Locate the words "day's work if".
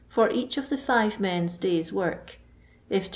1.59-3.03